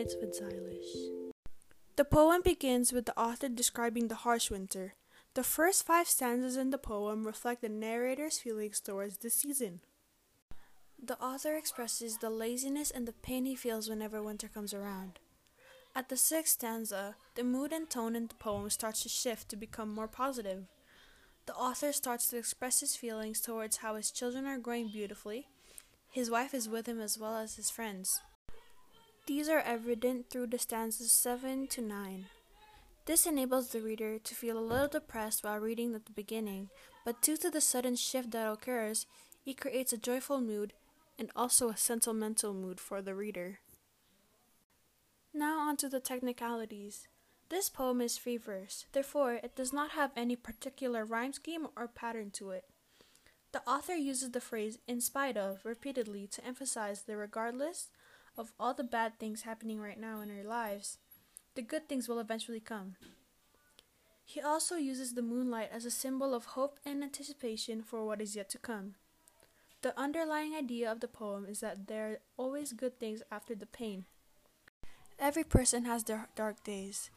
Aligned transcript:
Nights 0.00 0.16
with 0.20 0.38
Xylish. 0.38 1.32
The 1.96 2.04
poem 2.04 2.42
begins 2.42 2.92
with 2.92 3.06
the 3.06 3.18
author 3.18 3.48
describing 3.48 4.08
the 4.08 4.14
harsh 4.14 4.50
winter. 4.50 4.94
The 5.34 5.42
first 5.42 5.84
five 5.84 6.06
stanzas 6.06 6.56
in 6.56 6.70
the 6.70 6.78
poem 6.78 7.26
reflect 7.26 7.60
the 7.60 7.68
narrator's 7.68 8.38
feelings 8.38 8.80
towards 8.80 9.18
the 9.18 9.30
season. 9.30 9.80
The 11.02 11.18
author 11.18 11.56
expresses 11.56 12.18
the 12.18 12.30
laziness 12.30 12.90
and 12.90 13.06
the 13.06 13.12
pain 13.12 13.44
he 13.44 13.56
feels 13.56 13.88
whenever 13.88 14.22
winter 14.22 14.48
comes 14.48 14.72
around. 14.72 15.18
At 15.94 16.08
the 16.08 16.16
sixth 16.16 16.54
stanza, 16.54 17.16
the 17.34 17.44
mood 17.44 17.72
and 17.72 17.90
tone 17.90 18.14
in 18.14 18.28
the 18.28 18.34
poem 18.34 18.70
starts 18.70 19.02
to 19.02 19.08
shift 19.08 19.48
to 19.48 19.56
become 19.56 19.92
more 19.92 20.08
positive. 20.08 20.68
The 21.46 21.54
author 21.54 21.92
starts 21.92 22.28
to 22.28 22.38
express 22.38 22.80
his 22.80 22.96
feelings 22.96 23.40
towards 23.40 23.78
how 23.78 23.96
his 23.96 24.10
children 24.10 24.46
are 24.46 24.58
growing 24.58 24.88
beautifully. 24.92 25.48
His 26.10 26.30
wife 26.30 26.54
is 26.54 26.68
with 26.68 26.86
him 26.86 27.00
as 27.00 27.18
well 27.18 27.36
as 27.36 27.56
his 27.56 27.70
friends. 27.70 28.20
These 29.30 29.48
are 29.48 29.60
evident 29.60 30.28
through 30.28 30.48
the 30.48 30.58
stanzas 30.58 31.12
7 31.12 31.68
to 31.68 31.80
9. 31.80 32.26
This 33.06 33.26
enables 33.26 33.68
the 33.68 33.80
reader 33.80 34.18
to 34.18 34.34
feel 34.34 34.58
a 34.58 34.60
little 34.60 34.88
depressed 34.88 35.44
while 35.44 35.60
reading 35.60 35.94
at 35.94 36.06
the 36.06 36.10
beginning, 36.10 36.68
but 37.04 37.22
due 37.22 37.36
to 37.36 37.48
the 37.48 37.60
sudden 37.60 37.94
shift 37.94 38.32
that 38.32 38.50
occurs, 38.50 39.06
it 39.46 39.60
creates 39.60 39.92
a 39.92 39.96
joyful 39.96 40.40
mood 40.40 40.72
and 41.16 41.30
also 41.36 41.68
a 41.68 41.76
sentimental 41.76 42.52
mood 42.52 42.80
for 42.80 43.00
the 43.00 43.14
reader. 43.14 43.60
Now 45.32 45.60
on 45.60 45.76
to 45.76 45.88
the 45.88 46.00
technicalities. 46.00 47.06
This 47.50 47.68
poem 47.68 48.00
is 48.00 48.18
free 48.18 48.36
verse, 48.36 48.86
therefore, 48.90 49.34
it 49.34 49.54
does 49.54 49.72
not 49.72 49.92
have 49.92 50.10
any 50.16 50.34
particular 50.34 51.04
rhyme 51.04 51.34
scheme 51.34 51.68
or 51.76 51.86
pattern 51.86 52.32
to 52.32 52.50
it. 52.50 52.64
The 53.52 53.62
author 53.64 53.94
uses 53.94 54.32
the 54.32 54.40
phrase 54.40 54.78
in 54.88 55.00
spite 55.00 55.36
of 55.36 55.60
repeatedly 55.64 56.26
to 56.32 56.44
emphasize 56.44 57.02
the 57.02 57.16
regardless 57.16 57.90
of 58.40 58.52
all 58.58 58.72
the 58.72 58.82
bad 58.82 59.18
things 59.18 59.42
happening 59.42 59.78
right 59.78 60.00
now 60.00 60.22
in 60.22 60.30
our 60.30 60.42
lives, 60.42 60.96
the 61.54 61.62
good 61.62 61.88
things 61.88 62.08
will 62.08 62.18
eventually 62.18 62.58
come. 62.58 62.96
He 64.24 64.40
also 64.40 64.76
uses 64.76 65.12
the 65.12 65.22
moonlight 65.22 65.68
as 65.72 65.84
a 65.84 65.90
symbol 65.90 66.34
of 66.34 66.56
hope 66.56 66.78
and 66.86 67.02
anticipation 67.02 67.82
for 67.82 68.06
what 68.06 68.20
is 68.20 68.34
yet 68.34 68.48
to 68.50 68.58
come. 68.58 68.94
The 69.82 69.98
underlying 69.98 70.54
idea 70.54 70.90
of 70.90 71.00
the 71.00 71.08
poem 71.08 71.46
is 71.48 71.60
that 71.60 71.86
there 71.86 72.10
are 72.10 72.18
always 72.36 72.72
good 72.72 72.98
things 72.98 73.22
after 73.30 73.54
the 73.54 73.66
pain. 73.66 74.04
Every 75.18 75.44
person 75.44 75.84
has 75.84 76.04
their 76.04 76.28
dark 76.34 76.64
days, 76.64 77.10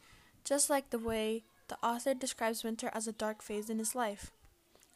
just 0.44 0.68
like 0.68 0.90
the 0.90 0.98
way 0.98 1.44
the 1.68 1.78
author 1.82 2.12
describes 2.12 2.64
winter 2.64 2.90
as 2.92 3.08
a 3.08 3.12
dark 3.12 3.40
phase 3.40 3.70
in 3.70 3.78
his 3.78 3.94
life. 3.94 4.30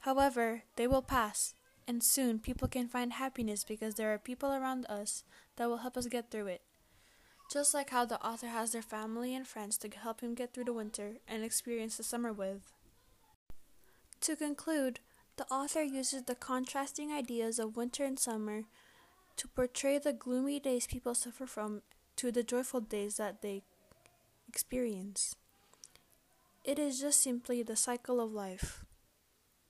However, 0.01 0.63
they 0.77 0.87
will 0.87 1.03
pass, 1.03 1.55
and 1.89 2.05
soon 2.05 2.39
people 2.39 2.69
can 2.69 2.87
find 2.87 3.15
happiness 3.15 3.65
because 3.65 3.95
there 3.95 4.13
are 4.13 4.19
people 4.19 4.53
around 4.53 4.85
us 4.87 5.25
that 5.57 5.71
will 5.71 5.79
help 5.79 5.97
us 5.97 6.07
get 6.07 6.31
through 6.31 6.47
it. 6.49 6.61
Just 7.51 7.73
like 7.73 7.89
how 7.89 8.05
the 8.05 8.23
author 8.23 8.49
has 8.49 8.73
their 8.73 8.83
family 8.83 9.35
and 9.35 9.49
friends 9.49 9.79
to 9.79 9.89
help 9.89 10.21
him 10.21 10.35
get 10.35 10.53
through 10.53 10.65
the 10.65 10.73
winter 10.75 11.15
and 11.27 11.43
experience 11.43 11.97
the 11.97 12.03
summer 12.03 12.31
with. 12.31 12.75
To 14.21 14.37
conclude, 14.37 15.01
the 15.39 15.47
author 15.51 15.83
uses 15.83 16.25
the 16.25 16.35
contrasting 16.35 17.11
ideas 17.11 17.59
of 17.59 17.77
winter 17.77 18.05
and 18.05 18.19
summer 18.19 18.65
to 19.37 19.49
portray 19.49 19.99
the 19.99 20.13
gloomy 20.13 20.61
days 20.61 20.87
people 20.87 21.15
suffer 21.15 21.47
from 21.47 21.81
to 22.17 22.31
the 22.31 22.43
joyful 22.43 22.81
days 22.81 23.17
that 23.17 23.41
they 23.41 23.63
experience. 24.47 25.37
It 26.65 26.79
is 26.79 27.01
just 27.01 27.23
simply 27.23 27.63
the 27.63 27.77
cycle 27.77 28.21
of 28.21 28.31
life. 28.33 28.85